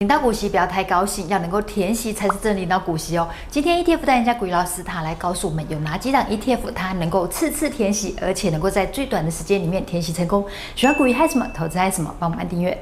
[0.00, 3.28] 领到股息不要太高兴，要能够填息才是真领到股息哦。
[3.50, 10.46] 今天 ETF 代言人家股雨老师他来告诉我们有哪几档 ETF，它能够次次填息，而且能够在最短的时间里面填息成功。
[10.76, 12.80] 喜欢股雨嗨什么，投资嗨什么，帮我们按订阅。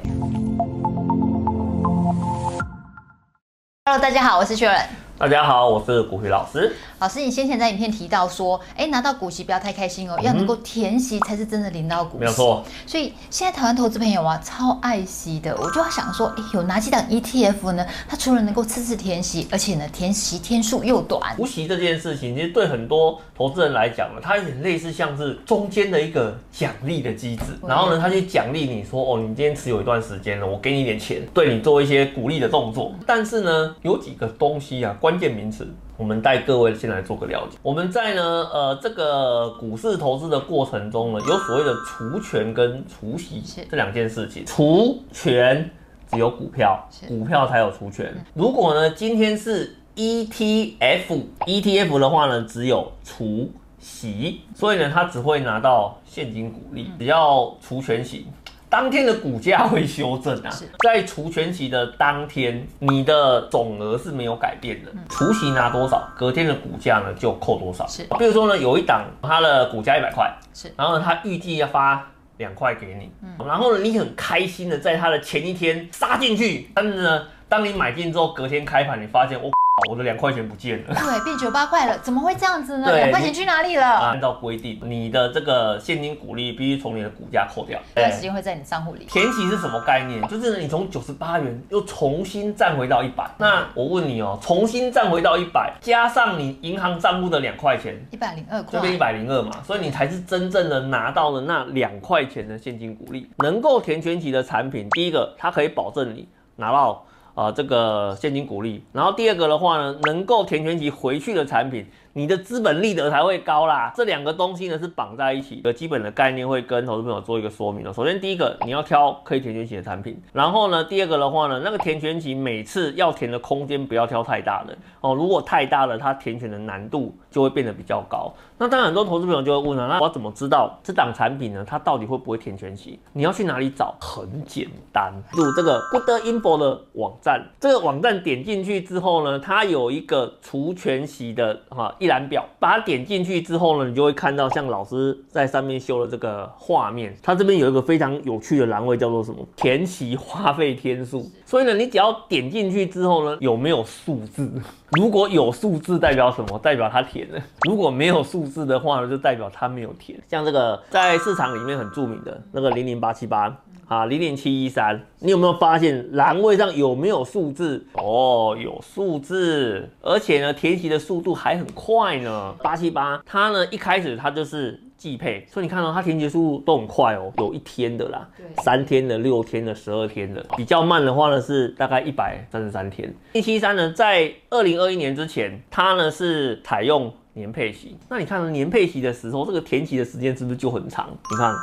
[3.85, 5.06] Hello，大家好，我是雪伦。
[5.19, 6.75] 大家好，我是股鱼老师。
[6.99, 12.19] 老师，你先前在影片提到说，哎、欸，拿到股息不要太开心哦，嗯、要能够填息才是真的领到股息。
[12.19, 12.63] 没有错。
[12.85, 17.83] 所以现在台湾投资朋友啊，超爱息的，我就要想说，哎、欸，有哪几档 ETF 呢？
[18.07, 21.35] 它除了能够次次填息，而且呢，填息天数又短。
[21.35, 27.45] 股息这件事情，其实对很多投资人来讲呢，它有点类似像是中间的一个奖励的机制。
[27.67, 32.91] 然后呢，它去奖励你说，哦，你今天持有一段时间了，我给你一点钱，对你做一些鼓励的动作。
[33.07, 35.65] 但是呢，有几个东西啊，关键名词。
[35.95, 37.57] 我们带各位先来做个了解。
[37.61, 44.45] 我们在呢，呃，这个股市投资的过程中呢，有所谓的除权跟除息这两件事情。
[44.45, 45.71] 除权
[46.11, 48.13] 只有股票，股票才有除权。
[48.33, 58.27] 如果呢，今天是 ETF，ETF 的话呢，只有除息，所以呢，它只会拿到现金股利，只要除权息。
[58.69, 60.49] 当天的股价会修正啊，
[60.83, 67.87] 在除权息的当天，你的总额是没有改变的，除息拿多少，隔天的股价呢就扣多少。
[67.87, 72.05] 是，比如说呢，有一档它的股价一百块，是，然后呢，它预计要发
[72.37, 79.49] 两块给你，嗯，然后呢，你很开心的在它的前一天杀进去，但是呢，当你买进之后，隔天开盘你发现我。
[79.87, 82.93] 我的两块钱不见了，对，变九八块了，怎么会这样子呢？
[82.93, 83.85] 两块钱去哪里了？
[83.85, 89.05] 按照规定，你的这个现金股利必须从你的股价扣掉，这段时间会在你账户里。
[89.05, 90.21] 填息是什么概念？
[90.27, 93.29] 就是你从九十八元又重新站回到一百。
[93.37, 103.29] 那我问你哦，重新站回到一百，加上你银行账户的两块钱，一百零二块，这边一百零二嘛，所以你才是真正的拿到了那两块钱的现金股利。
[103.37, 107.05] 能够填全息的产品，第一个它可以保证你拿到。
[107.37, 111.85] 啊、这个现金鼓励，然后第二个的话呢，能够填权息回去的产品。
[112.17, 117.93] 你的资本利得才会高啦，这两个东西呢是绑在一起的，基本的概念会跟投资朋友做一个说明的。
[117.93, 128.33] 首先，第一个你要挑可以填全息的产品，然后呢，第二个的话呢，那个填全息每次要填的空间不要挑太大的哦，如果太大了，它填权的难度就会变得比较高。
[128.57, 131.63] 那当然，很多投资朋友就会问了，那我怎么知道这档产品呢？
[131.63, 132.99] 它到底会不会填全息？
[133.13, 133.95] 你要去哪里找？
[133.99, 147.13] 很简单，入这个 Good.info 的网站，这个网站点进去之后呢，它有一个除全息的哈一览表，把它点进去之后呢，你就会看到像老师在上面修的这个画面。
[147.21, 149.45] 它这边有一个非常有趣的栏位，叫做什么？
[149.57, 151.29] 填息花费天数。
[151.45, 154.49] 所以呢，你只要点进去之后呢，有没有数字？
[154.91, 156.57] 如果有数字，代表什么？
[156.59, 157.41] 代表它填了。
[157.67, 160.17] 如果没有数字的话呢，就代表它没有填。
[160.29, 163.53] 像这个在市场里面很著名的那个零零八七八。
[163.87, 167.87] 啊，零点七一三，你有没有发现栏位上有没有数字？
[167.93, 172.53] 哦，有数字，而且呢，填息的速度还很快呢。
[172.61, 183.13] 八七八，它呢一开始它就是季配，所以你看到、哦、它填息速度都很快哦，有一天的啦，对三天的、六天的、十二天的，比较慢的话呢是大概一百三十三天。
[183.31, 191.07] 零七三呢，在二零二一年之前，它呢是采用年配息，那你看年配息的时候，这个填息的时间是不是就很长？
[191.31, 191.53] 你看。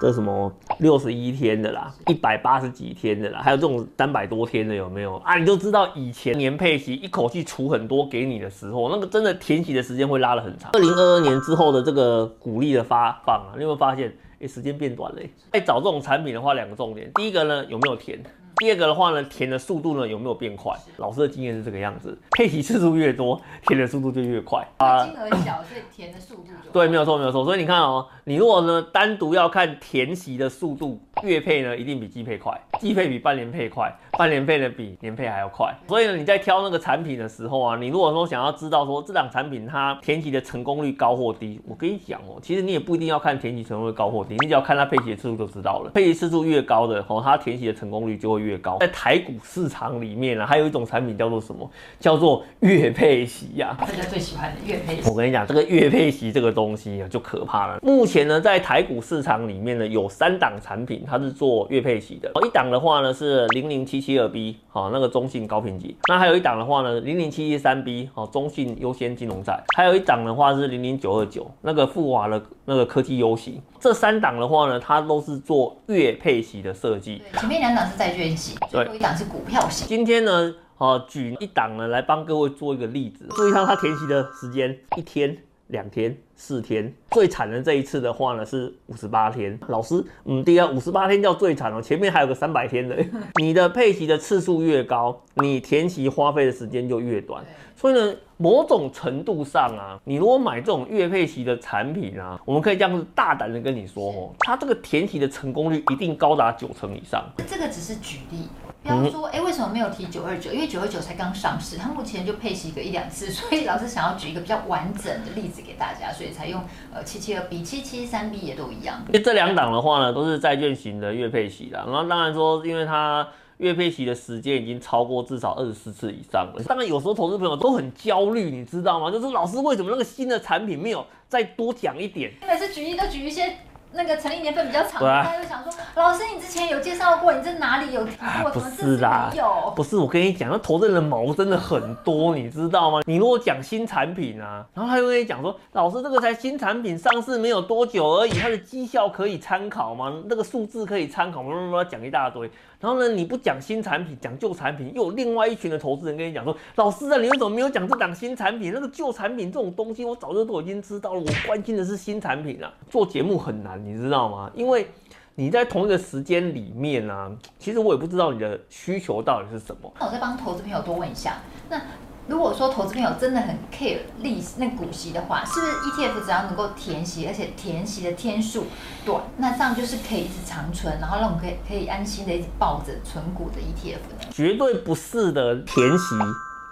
[0.00, 5.36] 这什么六十一天的啦，一百八十几天的啦，还有这种三百多天的有没有啊？
[5.36, 10.70] 你就知道以前年配息一口气除很多给你的时候，那个真的填息的时间会拉得很长。
[10.72, 14.14] 二零二二年之后的这个鼓励的发放啊，你有没有发现？
[14.38, 15.22] 哎，时间变短了。
[15.50, 18.22] 在找这种产品的话，两个重点，第一个呢，有没有填？
[18.58, 20.74] 第二个的话呢，填的速度呢有没有变快？
[20.96, 25.04] 老师的经验是这个样子，配齐次数越多，填的速度就越快啊。
[25.04, 27.44] 金额小，所以填的速度就对，没有错，没有错。
[27.44, 35.74] 所以你看哦，你如果呢单独要看填习的速度，月配呢一定比季配快，季配比半年配快，半年配呢比年配还要快。
[35.86, 45.90] 所以呢你在挑那个产品的时候啊，你如果说想要知道说这档产品它填息的成功率高或低，我跟你讲哦，其实你也不一定要看填息成功率高或低，你只要看它配息的次数就知道了。
[45.90, 48.76] 配息次数越高的哦，它填息的成功率就会越高。
[48.80, 51.70] 在台股市场里面呢，还有一种产品叫做什么？
[51.98, 53.74] 叫做月配息呀。
[53.80, 55.08] 大家最喜欢的月配息。
[55.08, 57.78] 我跟你讲，这个月配息这个东西啊，就可怕了。
[57.80, 62.30] 目前呢，在台股市场里面呢，有三档产品，它是做月配息的。
[62.44, 65.96] 一档的话呢是零零七七二 B，好，那个中信高评级。
[66.08, 69.58] 那还有一档的话呢，零零七七三 B，好，中信优先金融债。
[69.76, 73.60] 还有一档的话是零零九二九，那个富华的那个科技优息。
[73.86, 77.22] 这三档的话呢，它都是做月配息的设计。
[77.38, 78.58] 前面两档是债券息。
[78.72, 79.86] 有一档是股票型。
[79.86, 85.38] 今天呢，呃，举一档呢来帮各位做一个例子，注意看它填息的时间，一天、
[85.68, 89.56] 两天、四天，最惨的这一次的话呢是五十八天。
[89.68, 92.96] 老师，嗯，第二五十八天叫最惨哦，前面还有个三百天的。
[93.40, 97.44] 你的配息的次数越高，你填息花费的时间就越短。
[97.76, 107.24] 所以呢，某种程度上啊，你如果买这种月配息的产品啊，我们可以这样子大胆的跟你说哦，它这个填息的成功率一定高达九成以上。
[107.48, 108.48] 这个只是举例。
[108.82, 110.52] 比方说，哎，为什么没有提九二九？
[110.52, 116.62] 因为九二九才刚上市，它目前就配息个一两次， 所以老师想要举一个比较完整的例子给大家，所以才用
[116.94, 119.02] 呃七七二 B、七七三 B 也都一样。
[119.08, 123.26] 因为这两档的话呢，都是债券型的月配息的，然后当然说，因为它
[123.58, 126.62] 月配息的时间已经超过至少二十四次以上了。
[126.66, 129.10] 当然有时候投资朋友都很焦虑，你知道吗？
[129.10, 132.32] 就是老师为什么那个新的产品没有再多讲一点？
[132.46, 133.56] 每次举一都举一些。
[133.96, 138.26] 那个成立年份比较长，啊、他就想说，老师，你之前有介绍过，你这哪里有提过？
[138.26, 143.00] 啊、不是啦，有，不是我跟你讲，那投资人的毛真的很多，你知道吗？
[143.06, 150.12] 你如果讲新产品啊，然后他又跟你讲说，老师，这个才新产品上市没有多久而已，它的绩效可以参考吗？
[150.26, 151.82] 那个数字可以参考吗？
[151.84, 152.50] 讲一大堆。
[152.78, 158.70] 然后呢，你不讲新产品，讲旧产品，又有另外一群的投资人跟你讲说，老师啊，你为什么没有讲这档新产品？
[158.72, 161.20] 那个旧产品这种东西，我早就都已经知道了。
[161.20, 162.70] 我关心的是新产品啊。
[162.90, 164.50] 做节目很难，你知道吗？
[164.54, 164.90] 因为
[165.36, 169.92] 你在同一个时间里面啊，其实我也不知道你的需求到底是什么。
[170.00, 171.38] 那我再帮投资朋友多问一下，
[171.68, 171.80] 那。
[172.28, 178.64] 如果说投资朋友真的很 care 利息那股息的话，是不是 ETF 只要能够填息，而且填息的天数
[179.04, 184.28] 短，那这样就是可以一直长存，然后让我们可以可以安心的一直抱着存股的 ETF 呢？
[184.32, 186.16] 绝对不是的，填息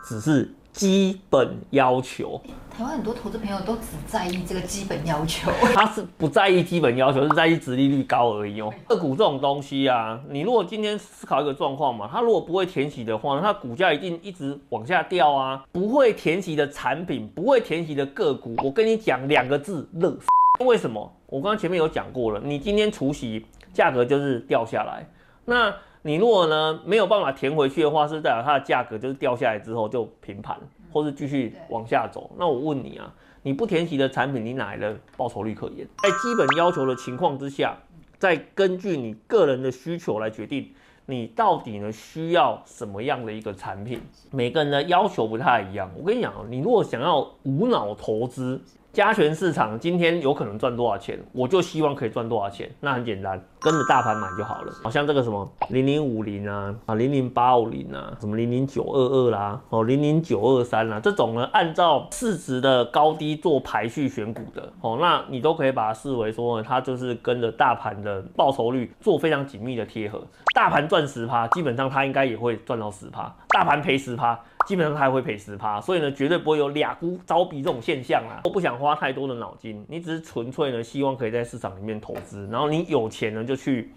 [0.05, 2.41] 只是基本要求。
[2.77, 8.75] 台湾很多投资朋友都只在意这个基本要求， 他是不在意基本要求，是在意殖利率高而已哦。
[8.89, 15.65] 个股这种东西啊，你如果今天思考一个状况嘛，它如果不会填息的话，那它股价一定一直往下掉啊。
[15.71, 20.19] 不会填息的产品，不会填息的个股，我跟你讲两个字：乐。
[20.65, 21.17] 为什么？
[21.27, 25.09] 我刚刚前面有讲过了，你今天除息，价格就是掉下来。
[25.45, 25.73] 那
[26.05, 30.57] 你如果呢没有办法填回去的话，是代表它的价格就是掉下来之后就平盘。
[30.93, 33.13] 或是继续往下走，那我问你啊，
[33.43, 35.85] 你不填息的产品，你哪来的报酬率可言？
[36.01, 37.77] 在基本要求的情况之下，
[38.17, 40.71] 再根据你个人的需求来决定，
[41.07, 44.01] 你到底呢需要什么样的一个产品？
[44.31, 45.91] 每个人的要求不太一样。
[45.99, 48.63] 我跟你讲，你如果想要无脑投资，
[48.95, 52.71] 加权市场今天有可能赚多少钱，我就希望可以赚多少钱。
[52.81, 53.43] 那很简单。
[53.61, 70.23] 跟着大盘买就好了，好像这个什么零零五零啊啊零零八五零啊，什么零零九二二啦，哦零零九二三啦，这种呢按照市值的高低做排序选股的哦，那你都可以把它视为说，它就是跟着大盘的报酬率做非常紧密的贴合。
[70.55, 75.81] 大盘赚十趴，基本上它应该也会赚到十趴；大盘赔十趴，基本上它还会赔十趴。
[75.81, 78.45] 所以呢，绝对不会有俩股招比这种现象啊。
[78.45, 83.55] 我不想花太多的脑筋，你只是纯粹呢希望可以在市场里面投资，然后你有钱呢就。
[83.65, 83.91] 去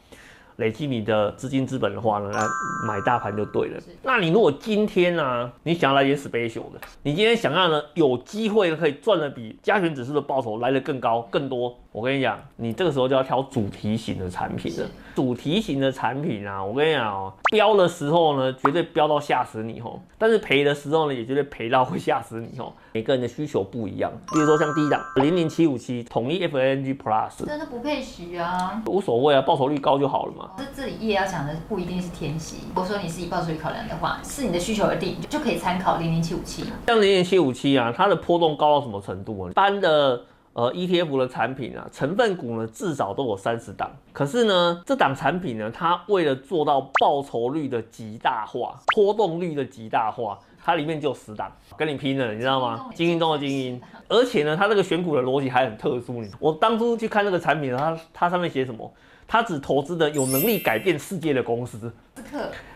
[0.57, 2.41] 累积你的资金资本的话呢，来
[2.87, 3.79] 买大盘就对了。
[4.03, 11.75] 那你如果今天呢、啊，你想要来点 special 的，你今天想要呢，有机会可以赚的比加权指数的报酬来得更高更多。
[11.91, 14.87] 我跟你讲，你这个时候就要挑主题型的产品了。
[15.15, 19.99] 主题型的产品啊，我跟你讲哦，飙的时候呢，绝对飙到吓死你哦。
[20.17, 22.71] 但是赔的时候呢，也绝对赔到会吓死你哦。
[22.97, 30.49] 每个人的需求不一样，比如说像第一档零零七五七统一 FANG Plus，真的不配息啊，无所谓啊，报酬率高就好了嘛。
[30.57, 32.63] 这这里也要讲的不一定是天息。
[32.69, 36.63] 如果说你是以报酬率考量的话，是你的需求而定，就可以参考零零七五七。
[36.87, 39.51] 像零零七五七啊，它的波动高到什么程度啊？
[39.51, 40.23] 一般的
[40.53, 43.91] 呃 ETF 的产品啊，成分股呢至少都有三十档。
[44.11, 50.39] 可是呢，这档产品呢，它为了做到报酬率的极大化，波动率的极大化。
[50.67, 52.89] 它里面就有十档，跟你拼了，你知道吗？
[52.93, 56.21] 精英中的精英，而且呢，它这个选股的逻辑还很特殊。
[56.21, 58.93] 你，我当初去看这个产品，它它上面写什么？
[59.25, 61.89] 它只投资的有能力改变世界的公司。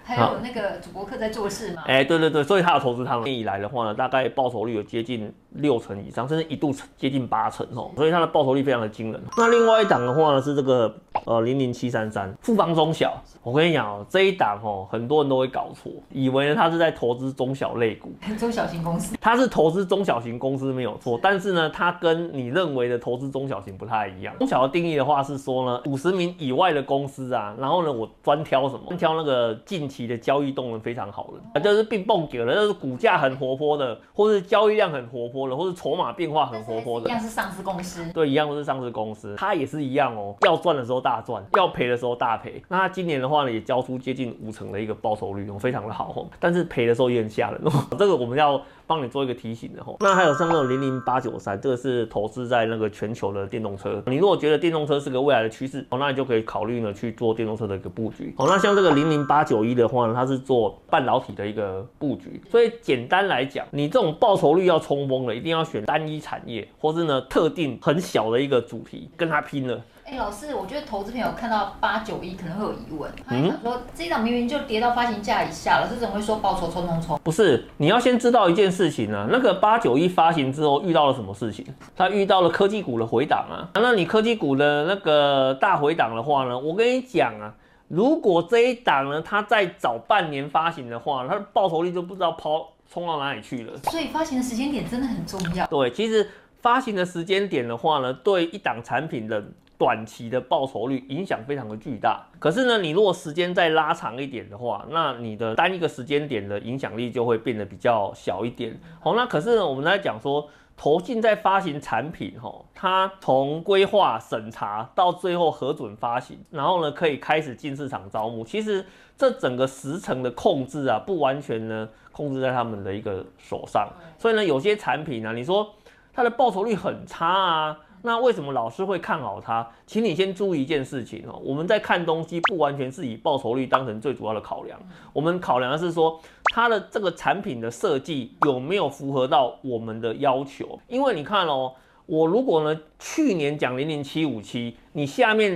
[0.03, 1.83] 还有那个主播客在做事吗？
[1.87, 3.31] 哎、欸，对对对，所以他有投资他们。
[3.31, 9.21] 以来的话呢，大概报酬率有接近六成以上，甚至一度接近八成哦，所以它的报酬率非常的惊人。
[9.37, 10.93] 那另外一档的话呢，是这个
[11.25, 13.13] 呃零零七三三富邦中小。
[13.43, 19.15] 我跟你讲哦，这一档哦，很多人都会搞错，以为呢他是在投资中小类股，中小型公司。
[19.21, 24.37] 他是投资中小型公司没有错，但是呢，他跟你认为的投资中小型不太一样。
[24.39, 28.81] 中小的定义的话是说呢，五十名以外的公司啊，然后呢，我专挑什么？
[28.87, 42.63] 专挑那个近期的交易动能非常好了，啊，就是并蹦给了，就是股价很活泼的，或是交易量很活泼的，或是筹码变化很活泼的，一样是上市公司，对，一样都是上市公司，它也是一样哦，要赚的时候大赚，要赔的时候大赔。
[42.69, 49.95] 那它今年的话呢，也交出接近五成的一个报酬率哦，非常的好哦，但是赔的时候也很吓人哦， 这个我们要帮你做一个提醒的哦。
[50.01, 58.45] 那还有像那种零零八九三，这个是投资在那个全球的电动车，你如果觉得电动车是个未来的趋势哦，那你就可以考虑呢去做电动车的一个布局哦。
[58.49, 69.81] 那像这个零零八九一的话呢，它是做半导体的一个布局，所以简单来讲，你这种报酬率要冲锋了，一定要选单一产业，或是呢特定很小的一个主题跟它拼了。
[70.11, 77.17] 哎，老师，我觉得投资朋友看到八九一可能会有疑问，他想说这一档明明就跌到发行价以下了，是怎么会说报酬冲冲冲？
[77.23, 81.65] 不是，你要先知道一件事情啊，那个八九一发行之后遇到了什么事情？
[81.95, 83.71] 它遇到了科技股的回档啊。
[83.75, 87.53] 那你科技股的那个大回档的话呢，我跟你讲啊，
[87.87, 93.77] 如果这一档呢，它再早半年发行的话，它的报酬率就不知道抛冲到哪里去了。
[93.83, 95.65] 所以发行的时间点真的很重要。
[95.67, 99.41] 对，其实发行的时间点的话呢，对一档产品的。
[99.81, 108.79] 短期的报酬率影响非常的巨大，可是呢，你如果时间再拉长一点的话，那你的单一个时间点的影响力就会变得比较小一点。
[108.99, 110.47] 好，那可是呢，我们在讲说，
[110.77, 118.85] 投信在发行产品，哈，它从规划审查到最后核准发行，然后呢，可以开始进市场招募，其实
[119.17, 125.67] 这整个时程的控制啊，不完全呢控制在他们的一个手上，所以呢，有些产品呢，你说
[126.13, 127.79] 它的报酬率很差啊。
[128.03, 129.67] 那为什么老师会看好它？
[129.85, 134.79] 请你先注意一件事情哦，我们在看东西不完全是以报酬率当成最主要的考量，
[135.13, 136.19] 我们考量的是说
[136.53, 140.79] 它的这个产品的设计有没有符合到我们的要求。
[140.87, 141.73] 因为你看哦，
[142.07, 145.51] 我如果呢去年讲零零七五七，你下面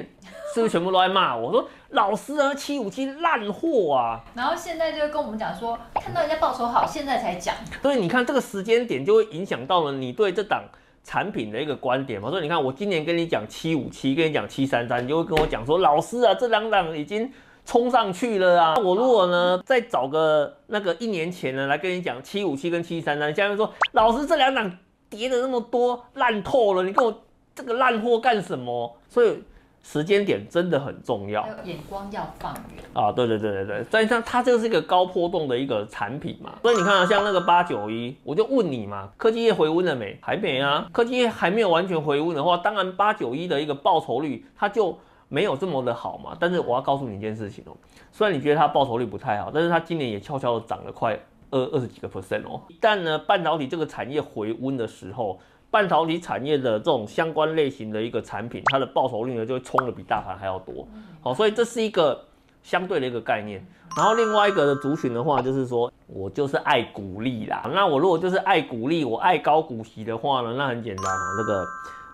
[0.53, 4.21] 是不是全部都在骂我说老师啊七五七烂货啊？
[4.35, 7.55] 然后现在就跟我们讲说，看到人家报酬好，现在才讲。
[7.81, 10.63] 所以你看这个时间点就会影响到了你对这档。
[11.05, 17.31] 产品的一个观点嘛，所以你看，我今年跟你讲七五七，跟你讲七三三，你就会跟我讲说，老师啊，这两档已经
[17.63, 18.75] 冲上去了啊。
[18.75, 24.77] 我如果呢再找个那个一年前呢来跟你讲七五七跟七三三，下面说老师这两档
[25.09, 28.97] 跌的那么多，烂透了，你跟我这个烂货干什么？
[29.07, 29.41] 所以。
[29.87, 33.11] 时间点真的很重要，眼光要放远啊！
[33.11, 40.17] 对对对对对，所以像它这个是一个高波动的一个产品嘛，所以你看啊，像那个八九一，我就问你嘛，科技业回温了没？
[40.21, 44.97] 还没啊，科技业还没有完全回温的话，当然八九一的一个报酬率它就
[45.29, 46.35] 没有这么的好嘛。
[46.39, 47.77] 但是我要告诉你一件事情哦，
[48.11, 51.17] 虽然你觉得它报酬率不太好，但是它今年也悄悄的涨了快
[51.51, 52.59] 二二十几个 percent 哦。
[52.69, 55.39] 一旦呢半导体这个产业回温的时候，
[55.71, 60.87] 半导体产业的这种相关类型的一个产品，它的报酬率呢就会冲的比大盘还要多。
[61.21, 62.23] 好，所以这是一个
[62.63, 63.65] 相对的一个概念。
[63.95, 67.69] 然后另外一个的族群的话，就是说我就是爱股利啦。
[67.73, 71.65] 那我如果就是爱股利，我爱高股息的话呢，那很简单啊，这个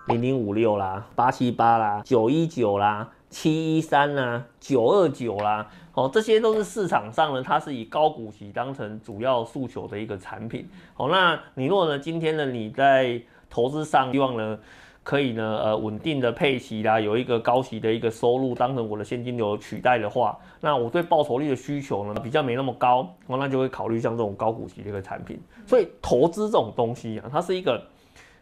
[0.06, 10.68] 零零五六啦、八七八啦、九一九啦、七一三啦、九二九啦，哦，这些都是市场上呢，它是以高股息当成主要诉求的一个产品。
[10.94, 13.20] 好，那你如果呢，今天呢你在
[13.52, 14.58] 投资上希望呢，
[15.02, 25.38] 可以呢，呃，稳定的配息啦，有一个高息的一个收入，当成我的现金流取代的话，那我对报酬率的需求呢比较没那么高，哦，那就会考虑像这种高股息的一个产品。
[25.66, 27.80] 所以投资这种东西啊，它是一个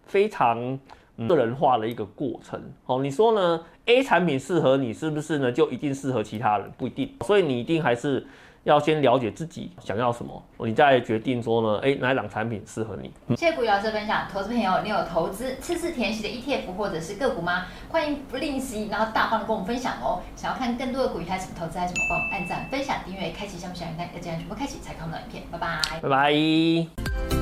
[0.05, 0.79] 非常
[1.29, 2.63] 个人化的一个过程。
[2.87, 5.51] 哦，你说呢？A 产品适合你，是不是呢？
[5.51, 6.71] 就一定适合其他人？
[6.79, 7.13] 不一定。
[7.23, 8.25] 所以你一定还是。
[8.65, 13.11] 要先了解自己想要什么，你再决定说呢，哎，哪一档产品适合你？
[13.37, 17.67] 谢谢股鱼老师分享，投资朋友，你有投资次次填息的 ETF 或者是个股吗？
[17.89, 20.21] 欢迎不吝惜，然后大方的跟我们分享哦。
[20.37, 25.43] 想要看更多的股鱼还是什么投资还是什么，帮我们按赞、分享、订阅、开启小铃铛，要这样全部开启才看到影片。
[25.51, 27.40] 拜拜，拜拜。